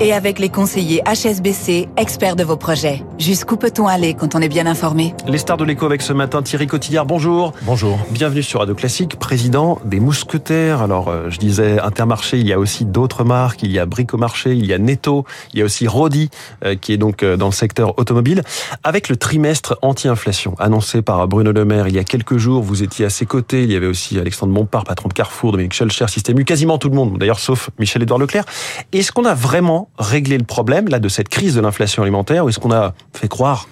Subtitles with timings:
[0.00, 3.04] et avec les conseillers HSBC, experts de vos projets.
[3.18, 5.14] Jusqu'où peut-on aller quand on est bien informé?
[5.26, 7.52] Les stars de l'écho avec ce matin Thierry Cotillard, bonjour.
[7.62, 7.98] Bonjour.
[8.10, 10.82] Bienvenue sur Radio Classique, président des Mousquetaires.
[10.82, 14.54] Alors, euh, je disais Intermarché, il y a aussi d'autres marques, il y a Bricomarché,
[14.54, 16.30] il y a Netto, il y a aussi Rodi,
[16.64, 18.42] euh, qui est donc euh, dans le secteur automobile.
[18.84, 22.82] Avec le trimestre anti-inflation annoncé par Bruno Le Maire il y a quelques jours, vous
[22.82, 26.08] étiez à ses côtés, il y avait aussi Alexandre Bompard, patron de Carrefour, Dominique Schelcher,
[26.08, 28.44] Système U, quasiment tout le monde, d'ailleurs sauf Michel-Édouard Leclerc.
[28.92, 32.48] Est-ce qu'on a vraiment régler le problème là de cette crise de l'inflation alimentaire ou
[32.48, 33.68] est-ce qu'on a fait croire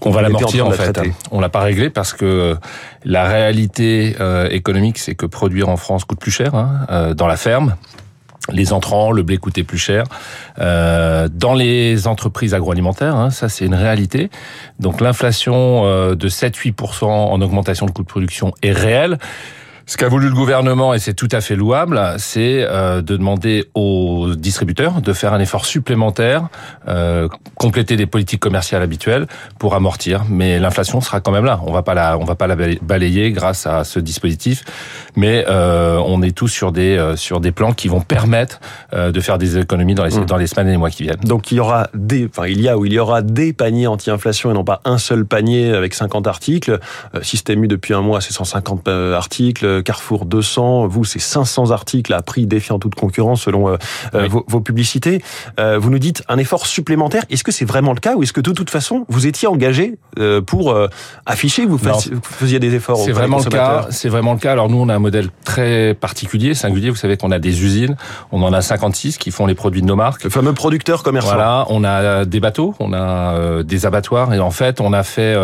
[0.00, 1.00] qu'on va l'amortir en, en fait.
[1.30, 2.56] On l'a pas réglé parce que
[3.04, 7.28] la réalité euh, économique, c'est que produire en France coûte plus cher hein, euh, dans
[7.28, 7.76] la ferme.
[8.50, 10.04] Les entrants, le blé coûtait plus cher.
[10.58, 14.30] Euh, dans les entreprises agroalimentaires, hein, ça c'est une réalité.
[14.80, 19.18] Donc l'inflation euh, de 7-8% en augmentation de coûts de production est réelle.
[19.86, 23.66] Ce qu'a voulu le gouvernement, et c'est tout à fait louable, c'est euh, de demander
[23.74, 26.48] aux distributeurs de faire un effort supplémentaire,
[26.88, 29.26] euh, compléter des politiques commerciales habituelles
[29.58, 30.24] pour amortir.
[30.28, 31.60] Mais l'inflation sera quand même là.
[31.66, 34.64] On va pas la, on va pas la balayer grâce à ce dispositif.
[35.16, 38.60] Mais euh, on est tous sur des euh, sur des plans qui vont permettre
[38.94, 40.24] euh, de faire des économies dans les mmh.
[40.24, 41.20] dans les semaines et les mois qui viennent.
[41.24, 43.86] Donc il y aura des, enfin il y a ou il y aura des paniers
[43.86, 46.78] anti-inflation et non pas un seul panier avec 50 articles.
[47.20, 49.71] Système U depuis un mois, c'est 150 articles.
[49.80, 53.76] Carrefour 200, vous c'est 500 articles à prix défiant toute concurrence selon euh,
[54.14, 54.28] oui.
[54.28, 55.22] vos, vos, publicités.
[55.58, 57.24] Euh, vous nous dites un effort supplémentaire.
[57.30, 59.98] Est-ce que c'est vraiment le cas ou est-ce que de toute façon vous étiez engagé
[60.18, 60.76] euh, pour
[61.26, 63.86] afficher vous, faisiez, vous faisiez des efforts C'est vraiment le cas.
[63.90, 64.52] C'est vraiment le cas.
[64.52, 66.90] Alors nous on a un modèle très particulier, singulier.
[66.90, 67.96] Vous savez qu'on a des usines,
[68.30, 70.24] on en a 56 qui font les produits de nos marques.
[70.24, 71.34] Le fameux producteur commercial.
[71.34, 75.36] Voilà, on a des bateaux, on a des abattoirs et en fait on a fait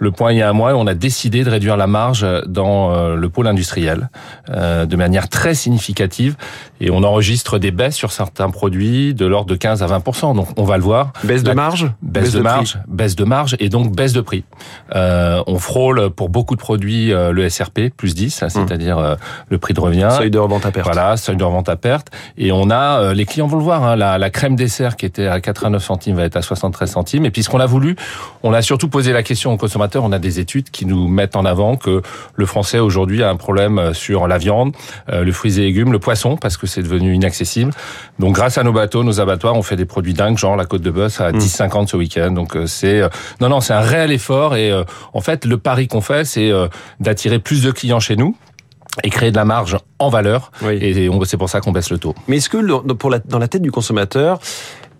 [0.00, 2.92] le point il y a un mois, on a décidé de réduire la marge dans
[2.92, 4.10] euh, le pôle industriel
[4.48, 6.36] euh, de manière très significative
[6.80, 10.48] et on enregistre des baisses sur certains produits de l'ordre de 15 à 20% Donc
[10.56, 11.12] on va le voir.
[11.24, 14.22] Baisse de marge, baisse, baisse de, de marge, baisse de marge et donc baisse de
[14.22, 14.44] prix.
[14.94, 19.14] Euh, on frôle pour beaucoup de produits euh, le SRP plus 10, c'est-à-dire euh,
[19.48, 20.08] le prix de revient.
[20.16, 20.86] Seuil de revente à perte.
[20.86, 22.08] Voilà, seuil de revente à perte.
[22.38, 23.84] Et on a les clients vont le voir.
[23.84, 27.26] Hein, la, la, crème dessert qui était à 89 centimes va être à 73 centimes.
[27.26, 27.96] Et puis ce qu'on a voulu,
[28.42, 31.36] on a surtout posé la question aux consommateurs on a des études qui nous mettent
[31.36, 32.02] en avant que
[32.34, 34.74] le français aujourd'hui a un problème sur la viande,
[35.08, 37.72] euh, le fruits et légumes, le poisson, parce que c'est devenu inaccessible.
[38.18, 40.82] Donc grâce à nos bateaux, nos abattoirs, on fait des produits dingues, genre la côte
[40.82, 42.32] de bœuf à 10,50 ce week-end.
[42.32, 43.00] Donc euh, c'est...
[43.00, 43.08] Euh,
[43.40, 44.56] non, non, c'est un réel effort.
[44.56, 44.72] Et
[45.12, 46.50] en fait, le pari qu'on fait, c'est
[47.00, 48.36] d'attirer plus de clients chez nous
[49.04, 50.50] et créer de la marge en valeur.
[50.62, 50.78] Oui.
[50.80, 52.14] Et c'est pour ça qu'on baisse le taux.
[52.28, 54.40] Mais est-ce que dans la tête du consommateur,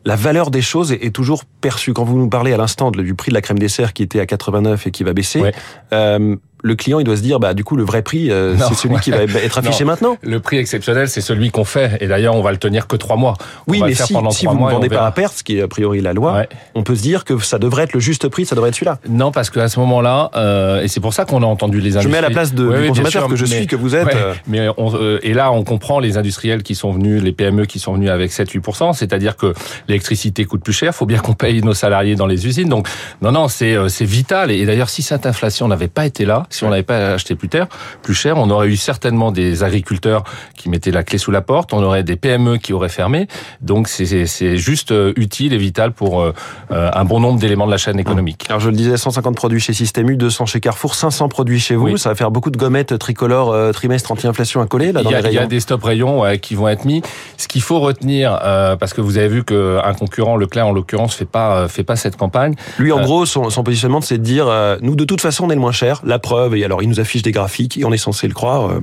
[0.04, 1.92] la valeur des choses est, toujours perçue.
[1.92, 4.26] Quand vous nous parlez à l'instant du prix de la crème dessert qui était à
[4.26, 5.54] 89 et qui va baisser, ouais.
[5.92, 8.74] euh, le client il doit se dire bah du coup le vrai prix euh, c'est
[8.74, 9.90] celui qui va être affiché non.
[9.90, 10.16] maintenant.
[10.22, 13.16] Le prix exceptionnel c'est celui qu'on fait et d'ailleurs on va le tenir que trois
[13.16, 13.34] mois.
[13.66, 16.00] Oui mais si, si vous ne vendez pas à perte, ce qui est a priori
[16.00, 16.48] la loi, ouais.
[16.74, 18.98] on peut se dire que ça devrait être le juste prix, ça devrait être celui-là.
[19.08, 22.02] Non parce qu'à ce moment-là euh, et c'est pour ça qu'on a entendu les industries.
[22.04, 23.76] Je mets à la place de, ouais, du consommateur sûr, que je mais, suis que
[23.76, 24.14] vous êtes.
[24.14, 24.34] Euh...
[24.46, 27.78] Mais on, euh, et là on comprend les industriels qui sont venus, les PME qui
[27.78, 29.54] sont venus avec 7-8%, c'est-à-dire que
[29.88, 32.68] l'électricité coûte plus cher, faut bien qu'on paye nos salariés dans les usines.
[32.68, 32.88] Donc
[33.22, 36.46] non non c'est euh, c'est vital et d'ailleurs si cette inflation n'avait pas été là,
[36.50, 37.68] si on n'avait pas acheté plus tard,
[38.02, 38.36] plus cher.
[38.36, 40.24] On aurait eu certainement des agriculteurs
[40.56, 41.72] qui mettaient la clé sous la porte.
[41.72, 43.28] On aurait des PME qui auraient fermé.
[43.60, 46.32] Donc c'est juste euh, utile et vital pour euh,
[46.70, 48.46] un bon nombre d'éléments de la chaîne économique.
[48.48, 51.76] Alors je le disais, 150 produits chez Système U, 200 chez Carrefour, 500 produits chez
[51.76, 51.86] vous.
[51.86, 51.98] Oui.
[51.98, 55.12] Ça va faire beaucoup de gommettes tricolores euh, trimestre anti-inflation à coller là dans il
[55.12, 55.40] y a, les rayons.
[55.40, 57.02] Il y a des stop rayons ouais, qui vont être mis.
[57.36, 61.14] Ce qu'il faut retenir, euh, parce que vous avez vu qu'un concurrent, Leclerc en l'occurrence,
[61.14, 62.54] fait pas fait pas cette campagne.
[62.78, 64.46] Lui, en gros, son, son positionnement, c'est de dire,
[64.82, 66.00] nous de toute façon, on est le moins cher.
[66.04, 68.70] La preuve, et alors il nous affiche des graphiques et on est censé le croire.
[68.70, 68.80] Euh,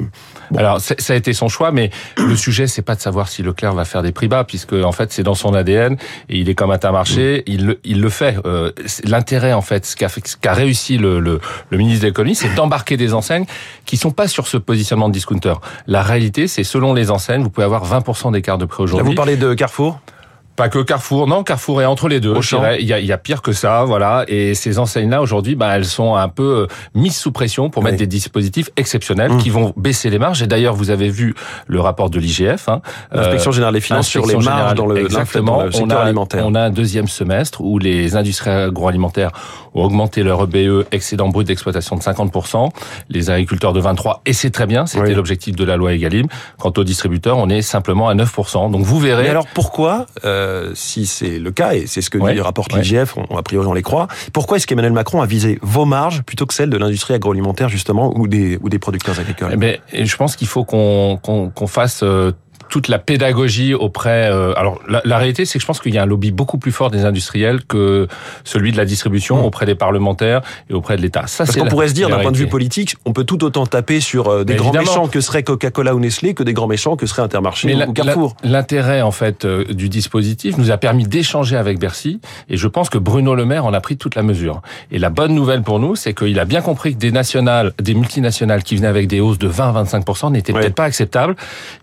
[0.51, 0.57] bon.
[0.57, 3.73] Alors ça a été son choix, mais le sujet c'est pas de savoir si Leclerc
[3.73, 5.97] va faire des prix bas, puisque en fait c'est dans son ADN
[6.29, 7.51] et il est comme Intermarché, mmh.
[7.51, 8.37] il le, il le fait.
[8.45, 8.71] Euh,
[9.03, 12.97] L'intérêt en fait, ce qu'a qu réussi le, le, le ministre de l'économie, c'est d'embarquer
[12.97, 13.45] des enseignes
[13.85, 15.53] qui sont pas sur ce positionnement de discounter.
[15.87, 19.07] La réalité, c'est selon les enseignes, vous pouvez avoir 20% d'écart de prix aujourd'hui.
[19.07, 19.99] Vous parlez de Carrefour?
[20.57, 22.33] Pas que Carrefour, non, Carrefour est entre les deux.
[22.79, 24.25] Il y, y a pire que ça, voilà.
[24.27, 27.91] Et ces enseignes-là aujourd'hui, bah, elles sont un peu euh, mises sous pression pour oui.
[27.91, 29.37] mettre des dispositifs exceptionnels mmh.
[29.37, 30.41] qui vont baisser les marges.
[30.41, 31.35] Et d'ailleurs, vous avez vu
[31.67, 32.81] le rapport de l'IGF, hein,
[33.11, 35.57] l'inspection générale des finances sur les marges générale, dans le, exactement.
[35.57, 36.43] Dans le secteur on a, alimentaire.
[36.47, 39.31] On a un deuxième semestre où les industries agroalimentaires
[39.75, 42.71] ont augmenté leur EBE excédent brut d'exploitation de 50%,
[43.09, 45.13] les agriculteurs de 23, et c'est très bien, c'était oui.
[45.13, 46.25] l'objectif de la loi Egalim.
[46.57, 48.71] Quant aux distributeurs, on est simplement à 9%.
[48.71, 49.23] Donc vous verrez.
[49.23, 52.73] Mais alors pourquoi euh euh, si c'est le cas, et c'est ce que ouais, rapporte
[52.73, 56.23] l'IGF, on, a priori on les croit, pourquoi est-ce qu'Emmanuel Macron a visé vos marges
[56.23, 59.51] plutôt que celles de l'industrie agroalimentaire justement ou des, ou des producteurs agricoles?
[59.53, 62.31] Eh ben, Je pense qu'il faut qu'on qu'on fasse euh,
[62.69, 64.29] toute la pédagogie auprès.
[64.31, 66.57] Euh, alors la, la réalité, c'est que je pense qu'il y a un lobby beaucoup
[66.57, 68.07] plus fort des industriels que
[68.43, 69.45] celui de la distribution mmh.
[69.45, 71.27] auprès des parlementaires et auprès de l'État.
[71.27, 73.65] Ça, Parce qu'on pourrait se dire, d'un point de vue politique, on peut tout autant
[73.65, 74.91] taper sur euh, des Mais grands évidemment.
[74.91, 78.35] méchants que seraient Coca-Cola ou Nestlé que des grands méchants que seraient Intermarché ou Carrefour.
[78.43, 82.19] L'intérêt en fait euh, du dispositif nous a permis d'échanger avec Bercy
[82.49, 84.61] et je pense que Bruno Le Maire en a pris toute la mesure.
[84.91, 87.93] Et la bonne nouvelle pour nous, c'est qu'il a bien compris que des nationales, des
[87.93, 90.61] multinationales qui venaient avec des hausses de 20-25% n'étaient ouais.
[90.61, 91.35] peut-être pas acceptables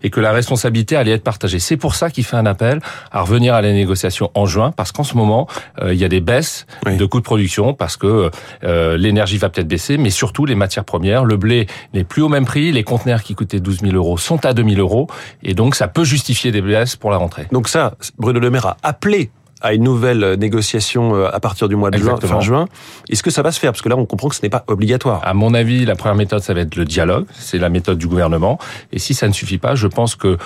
[0.03, 1.59] et que la responsabilité allait être partagée.
[1.59, 2.79] C'est pour ça qu'il fait un appel
[3.11, 5.47] à revenir à la négociation en juin, parce qu'en ce moment,
[5.81, 6.97] euh, il y a des baisses oui.
[6.97, 8.31] de coûts de production, parce que
[8.63, 11.23] euh, l'énergie va peut-être baisser, mais surtout les matières premières.
[11.25, 14.45] Le blé n'est plus au même prix, les conteneurs qui coûtaient 12 000 euros sont
[14.45, 15.07] à 2 000 euros,
[15.43, 17.47] et donc ça peut justifier des baisses pour la rentrée.
[17.51, 19.31] Donc ça, Bruno Le Maire a appelé
[19.65, 22.67] à une nouvelle négociation euh, à partir du mois de juin, fin juin.
[23.09, 23.71] Est-ce que ça va se faire?
[23.71, 25.21] Parce que là, on comprend que ce n'est pas obligatoire.
[25.23, 27.25] À mon avis, la première méthode, ça va être le dialogue.
[27.33, 28.59] C'est la méthode du gouvernement.
[28.91, 30.37] Et si ça ne suffit pas, je pense que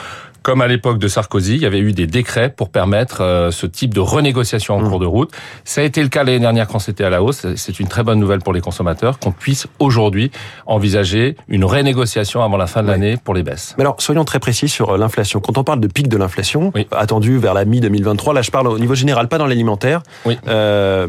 [0.44, 3.65] comme à l'époque de Sarkozy, il y avait eu des décrets pour permettre euh, ce
[3.65, 4.89] type de renégociation en mmh.
[4.89, 5.31] cours de route.
[5.63, 7.45] Ça a été le cas l'année dernière quand c'était à la hausse.
[7.56, 10.31] C'est une très bonne nouvelle pour les consommateurs qu'on puisse aujourd'hui
[10.65, 12.94] envisager une renégociation avant la fin de oui.
[12.94, 13.75] l'année pour les baisses.
[13.77, 15.39] Mais alors, soyons très précis sur euh, l'inflation.
[15.39, 16.88] Quand on parle de pic de l'inflation, oui.
[16.91, 20.38] attendu vers la mi-2023, là je parle au niveau général, pas dans l'alimentaire, oui.
[20.47, 21.07] euh,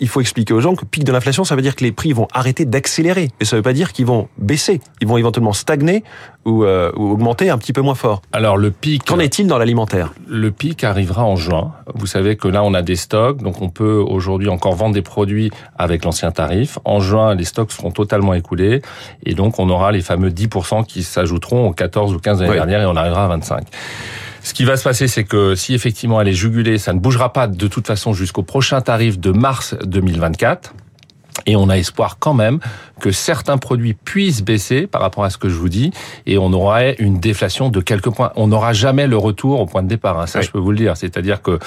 [0.00, 2.12] il faut expliquer aux gens que pic de l'inflation, ça veut dire que les prix
[2.12, 3.30] vont arrêter d'accélérer.
[3.40, 4.80] Mais ça ne veut pas dire qu'ils vont baisser.
[5.00, 6.04] Ils vont éventuellement stagner
[6.44, 8.22] ou, euh, ou, augmenter un petit peu moins fort.
[8.32, 9.04] Alors le pic...
[9.04, 10.12] Qu'en est-il dans l'alimentaire?
[10.26, 11.72] Le pic arrivera en juin.
[11.94, 15.02] Vous savez que là, on a des stocks, donc on peut aujourd'hui encore vendre des
[15.02, 16.78] produits avec l'ancien tarif.
[16.84, 18.82] En juin, les stocks seront totalement écoulés
[19.24, 22.56] et donc on aura les fameux 10% qui s'ajouteront aux 14 ou 15 l'année oui.
[22.56, 23.64] dernière et on arrivera à 25.
[24.44, 27.32] Ce qui va se passer, c'est que si effectivement elle est jugulée, ça ne bougera
[27.32, 30.74] pas de toute façon jusqu'au prochain tarif de mars 2024.
[31.46, 32.60] Et on a espoir quand même
[33.00, 35.90] que certains produits puissent baisser par rapport à ce que je vous dis,
[36.24, 38.32] et on aurait une déflation de quelques points.
[38.36, 40.44] On n'aura jamais le retour au point de départ, hein, ça oui.
[40.46, 40.96] je peux vous le dire.
[40.96, 41.58] C'est-à-dire que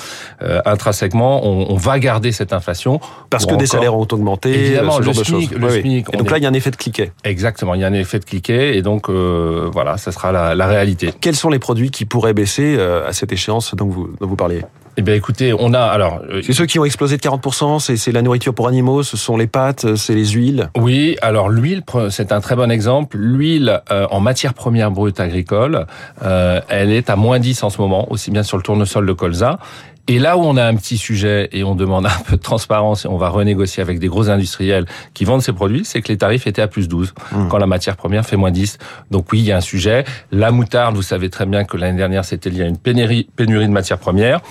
[0.41, 3.59] euh, intrinsèquement, on, on, va garder cette inflation parce que encore...
[3.59, 5.81] des salaires ont augmenté, évidemment, ce le SMIC, de le.
[5.81, 7.11] SMIC, Et donc là, il y a un effet de cliquet.
[7.25, 10.55] Exactement, il y a un effet de cliquet, et donc euh, voilà, ça sera la,
[10.55, 11.11] la, réalité.
[11.19, 14.37] Quels sont les produits qui pourraient baisser euh, à cette échéance dont vous, dont vous
[14.37, 14.61] parliez?
[14.97, 16.21] Eh bien, écoutez, on a alors.
[16.29, 17.79] Euh, c'est ceux qui ont explosé de 40%.
[17.79, 19.03] C'est la nourriture pour animaux.
[19.03, 20.69] Ce sont les pâtes, c'est les huiles.
[20.77, 23.17] Oui, alors l'huile, c'est un très bon exemple.
[23.17, 25.85] L'huile euh, en matière première brute agricole,
[26.23, 29.13] euh, elle est à moins 10 en ce moment, aussi bien sur le tournesol de
[29.13, 29.59] colza.
[30.07, 33.05] Et là où on a un petit sujet et on demande un peu de transparence
[33.05, 36.17] et on va renégocier avec des gros industriels qui vendent ces produits, c'est que les
[36.17, 37.47] tarifs étaient à plus 12 mmh.
[37.47, 38.77] quand la matière première fait moins 10.
[39.09, 40.05] Donc oui, il y a un sujet.
[40.31, 43.67] La moutarde, vous savez très bien que l'année dernière, c'était lié à une pénurie, pénurie
[43.67, 44.41] de matières premières.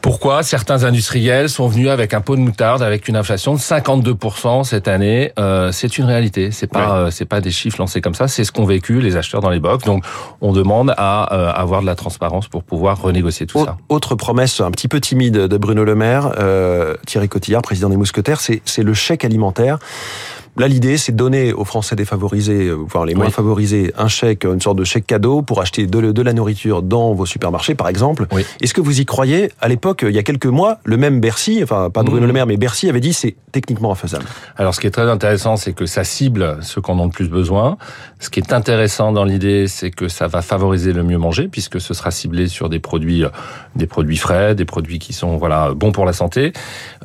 [0.00, 4.64] Pourquoi certains industriels sont venus avec un pot de moutarde avec une inflation de 52%
[4.64, 5.32] cette année?
[5.38, 6.50] Euh, C'est une réalité.
[6.50, 7.06] C'est pas ouais.
[7.06, 8.28] euh, c'est pas des chiffres lancés comme ça.
[8.28, 9.84] C'est ce qu'ont vécu les acheteurs dans les box.
[9.84, 10.04] Donc
[10.40, 13.76] on demande à euh, avoir de la transparence pour pouvoir renégocier tout ça.
[13.88, 17.96] Autre promesse un petit peu timide de Bruno Le Maire, euh, Thierry Cotillard, président des
[17.96, 19.78] Mousquetaires, c'est c'est le chèque alimentaire.
[20.58, 23.32] Là, l'idée, c'est de donner aux Français défavorisés, enfin les moins oui.
[23.32, 27.14] favorisés, un chèque, une sorte de chèque cadeau pour acheter de, de la nourriture dans
[27.14, 28.26] vos supermarchés, par exemple.
[28.32, 28.44] Oui.
[28.60, 29.52] Est-ce que vous y croyez?
[29.60, 32.26] À l'époque, il y a quelques mois, le même Bercy, enfin pas Bruno mmh.
[32.26, 34.24] Le Maire, mais Bercy avait dit c'est techniquement infaisable.
[34.56, 37.10] Alors, ce qui est très intéressant, c'est que ça cible ceux qui en ont le
[37.10, 37.76] plus besoin.
[38.18, 41.80] Ce qui est intéressant dans l'idée, c'est que ça va favoriser le mieux manger, puisque
[41.80, 43.24] ce sera ciblé sur des produits,
[43.76, 46.52] des produits frais, des produits qui sont voilà bons pour la santé.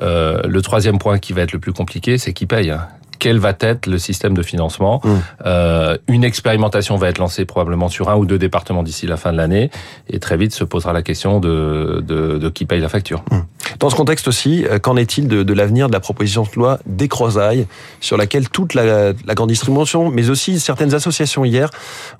[0.01, 2.73] Euh, le troisième point qui va être le plus compliqué, c'est qui paye
[3.19, 5.01] quel va être le système de financement.
[5.03, 5.09] Mmh.
[5.45, 9.31] Euh, une expérimentation va être lancée probablement sur un ou deux départements d'ici la fin
[9.31, 9.69] de l'année,
[10.09, 13.23] et très vite se posera la question de, de, de qui paye la facture.
[13.31, 13.39] Mmh.
[13.79, 16.79] Dans ce contexte aussi, euh, qu'en est-il de, de l'avenir de la proposition de loi
[16.85, 17.67] des Crozailles,
[17.99, 21.69] sur laquelle toute la, la, grande distribution, mais aussi certaines associations hier,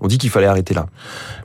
[0.02, 0.88] ont dit qu'il fallait arrêter là?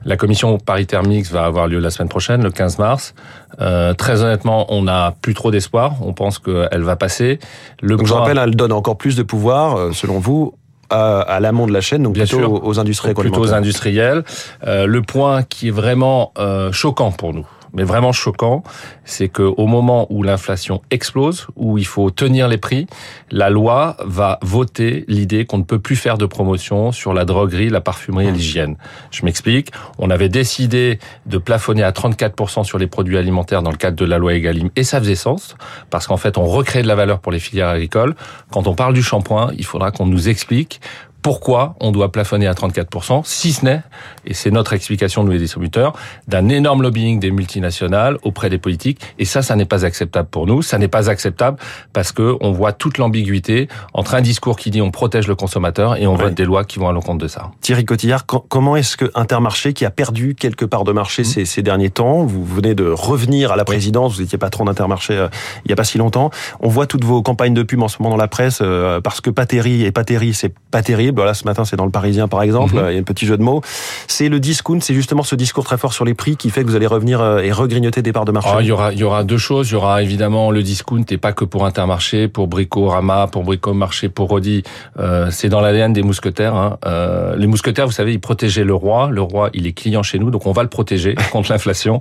[0.05, 3.13] La commission paritaire mixte va avoir lieu la semaine prochaine, le 15 mars.
[3.61, 5.95] Euh, très honnêtement, on n'a plus trop d'espoir.
[6.01, 7.39] On pense qu'elle va passer.
[7.81, 8.07] Le donc point...
[8.07, 10.53] je rappelle, elle donne encore plus de pouvoir, euh, selon vous,
[10.89, 14.23] à, à l'amont de la chaîne, donc Bien plutôt sûr, aux industries Plutôt aux industriels.
[14.65, 18.63] Euh, le point qui est vraiment euh, choquant pour nous, mais vraiment choquant,
[19.05, 22.87] c'est que au moment où l'inflation explose, où il faut tenir les prix,
[23.31, 27.69] la loi va voter l'idée qu'on ne peut plus faire de promotion sur la droguerie,
[27.69, 28.75] la parfumerie et l'hygiène.
[29.11, 29.71] Je m'explique.
[29.97, 34.05] On avait décidé de plafonner à 34% sur les produits alimentaires dans le cadre de
[34.05, 35.55] la loi Egalim, et ça faisait sens,
[35.89, 38.15] parce qu'en fait, on recrée de la valeur pour les filières agricoles.
[38.51, 40.81] Quand on parle du shampoing, il faudra qu'on nous explique
[41.21, 43.81] pourquoi on doit plafonner à 34%, si ce n'est,
[44.25, 45.93] et c'est notre explication de nos distributeurs,
[46.27, 49.01] d'un énorme lobbying des multinationales auprès des politiques.
[49.17, 50.61] Et ça, ça n'est pas acceptable pour nous.
[50.61, 51.57] Ça n'est pas acceptable
[51.93, 55.97] parce que on voit toute l'ambiguïté entre un discours qui dit on protège le consommateur
[55.97, 57.51] et on vote des lois qui vont à l'encontre de ça.
[57.61, 61.45] Thierry Cotillard, comment est-ce que Intermarché, qui a perdu quelques parts de marché mmh.
[61.45, 65.27] ces, derniers temps, vous venez de revenir à la présidence, vous étiez patron d'Intermarché euh,
[65.65, 67.97] il n'y a pas si longtemps, on voit toutes vos campagnes de pub en ce
[67.99, 71.19] moment dans la presse euh, parce que Patéry et Patéry, c'est pas terrible.
[71.19, 72.75] Voilà, ce matin, c'est dans le Parisien, par exemple.
[72.75, 72.85] Mhm.
[72.89, 73.61] Il y a un petit jeu de mots.
[74.07, 76.67] C'est le discount, c'est justement ce discours très fort sur les prix qui fait que
[76.67, 78.49] vous allez revenir euh, et regrignoter des parts de marché.
[78.53, 79.69] Ah, il y aura, il y aura deux choses.
[79.69, 84.09] Il y aura évidemment le discount et pas que pour Intermarché, pour Brico-Rama, pour Brico-Marché,
[84.09, 84.63] pour Rodi.
[84.99, 86.55] Euh, c'est dans l'ADN des mousquetaires.
[86.55, 86.77] Hein.
[86.85, 89.09] Euh, les mousquetaires, vous savez, ils protégeaient le roi.
[89.11, 91.99] Le roi, il est client chez nous, donc on va le protéger contre l'inflation.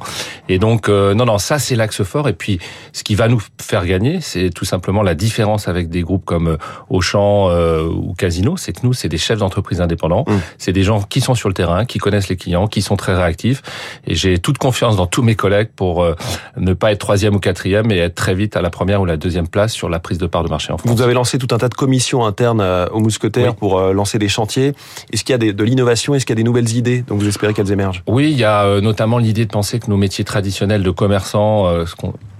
[0.48, 2.28] Et donc, euh, non, non, ça c'est l'axe fort.
[2.28, 2.58] Et puis,
[2.92, 6.58] ce qui va nous faire gagner, c'est tout simplement la différence avec des groupes comme
[6.90, 7.48] Auchan
[7.88, 10.24] ou Casino, c'est que nous, c'est des chefs d'entreprise indépendants.
[10.26, 10.34] Mmh.
[10.58, 13.14] C'est des gens qui sont sur le terrain, qui connaissent les clients, qui sont très
[13.14, 13.62] réactifs.
[14.06, 16.16] Et j'ai toute confiance dans tous mes collègues pour euh,
[16.56, 19.16] ne pas être troisième ou quatrième et être très vite à la première ou la
[19.16, 20.90] deuxième place sur la prise de part de marché en France.
[20.90, 24.18] Vous avez lancé tout un tas de commissions internes euh, aux mousquetaires pour euh, lancer
[24.18, 24.72] des chantiers.
[25.12, 26.14] Est-ce qu'il y a de l'innovation?
[26.14, 28.02] Est-ce qu'il y a des nouvelles idées Donc vous espérez qu'elles émergent?
[28.08, 31.70] Oui, il y a notamment l'idée de penser que nos métiers traditionnels de commerçants,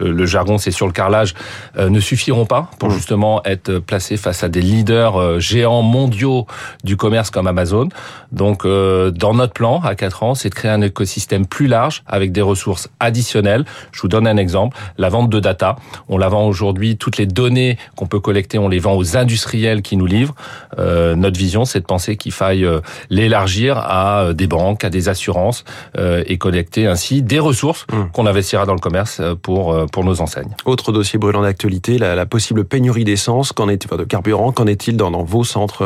[0.00, 1.34] le jargon c'est sur le carrelage,
[1.78, 2.92] ne suffiront pas pour mmh.
[2.92, 6.47] justement être placés face à des leaders géants mondiaux
[6.84, 7.88] du commerce comme Amazon.
[8.32, 12.02] Donc, euh, dans notre plan à 4 ans, c'est de créer un écosystème plus large
[12.06, 13.64] avec des ressources additionnelles.
[13.92, 15.76] Je vous donne un exemple la vente de data.
[16.08, 16.96] On la vend aujourd'hui.
[16.96, 20.34] Toutes les données qu'on peut collecter, on les vend aux industriels qui nous livrent.
[20.78, 25.08] Euh, notre vision, c'est de penser qu'il faille euh, l'élargir à des banques, à des
[25.08, 25.64] assurances
[25.96, 28.10] et collecter ainsi des ressources mmh.
[28.12, 30.54] qu'on investira dans le commerce pour pour nos enseignes.
[30.64, 33.52] Autre dossier brûlant d'actualité, la, la, possible pénurie d'essence.
[33.52, 34.52] Qu'en est-il de carburant?
[34.52, 35.84] Qu'en est-il dans, dans vos centres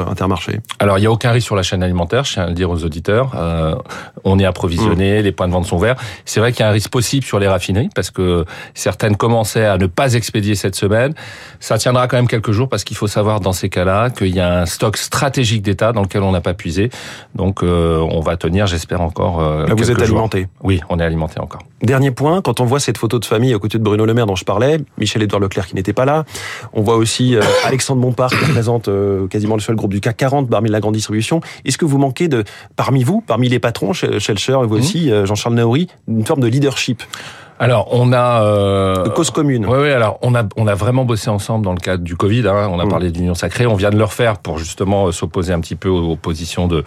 [0.79, 2.71] Alors, il y a aucun risque sur la chaîne alimentaire, je tiens à le dire
[2.71, 3.33] aux auditeurs.
[3.37, 3.75] Euh,
[4.25, 5.25] on est approvisionné, mmh.
[5.25, 5.97] les points de vente sont verts.
[6.25, 8.45] C'est vrai qu'il y a un risque possible sur les raffineries parce que
[8.75, 11.15] certaines commençaient à ne pas expédier cette semaine.
[11.61, 14.41] Ça tiendra quand même quelques jours parce qu'il faut savoir dans ces cas-là qu'il y
[14.41, 16.91] a un stock stratégique d'État dans lequel on n'a pas puisé.
[17.35, 19.41] Donc euh, on va tenir, j'espère encore.
[19.41, 20.49] Euh, Là, vous êtes alimenté.
[20.63, 21.63] Oui, on est alimenté encore.
[21.83, 24.27] Dernier point, quand on voit cette photo de famille aux côtés de Bruno Le Maire
[24.27, 26.25] dont je parlais, Michel-Édouard Leclerc qui n'était pas là,
[26.73, 28.89] on voit aussi Alexandre Bompard qui représente
[29.29, 31.41] quasiment le seul groupe du CAC 40 parmi la grande distribution.
[31.65, 32.45] Est-ce que vous manquez de,
[32.77, 34.81] parmi vous, parmi les patrons, Shelcher et vous mhm.
[34.81, 37.03] aussi, euh, Jean-Charles Naouri, une forme de leadership?
[37.59, 39.67] Alors, on a euh, de cause commune.
[39.67, 39.91] Oui, oui.
[39.91, 42.49] Alors, on a on a vraiment bossé ensemble dans le cadre du Covid.
[42.49, 42.69] Hein.
[42.73, 42.91] On a mhm.
[42.91, 43.67] parlé d'union sacrée.
[43.67, 46.83] On vient de le refaire pour justement euh, s'opposer un petit peu aux positions de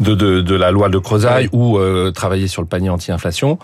[0.00, 1.78] de, de, de la loi de Crozaille ou
[2.12, 3.58] travailler sur le panier anti-inflation.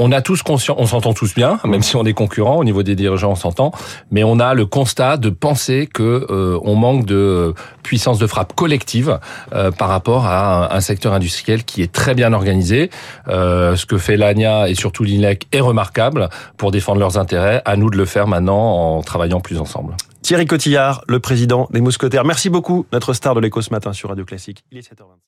[0.00, 2.84] On a tous conscience, on s'entend tous bien, même si on est concurrents au niveau
[2.84, 3.72] des dirigeants, on s'entend,
[4.12, 7.52] mais on a le constat de penser que euh, on manque de
[7.82, 9.18] puissance de frappe collective
[9.52, 12.90] euh, par rapport à un, secteur industriel qui est très bien organisé.
[13.26, 17.60] Euh, ce que fait l'ANIA et surtout l'INEC est remarquable pour défendre leurs intérêts.
[17.64, 19.96] À nous de le faire maintenant en travaillant plus ensemble.
[20.22, 22.24] Thierry Cotillard, le président des Mousquetaires.
[22.24, 24.62] Merci beaucoup, notre star de l'écho ce matin sur Radio Classique.
[24.70, 25.18] Il est 7h25.